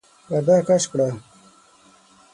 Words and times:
پرده 0.27 0.55
کش 0.67 0.83
کړه! 0.91 1.09